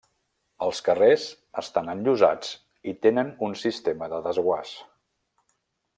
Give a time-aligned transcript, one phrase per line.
[0.67, 1.25] Els carrers
[1.63, 2.55] estan enllosats
[2.93, 4.77] i tenen un sistema de desguàs.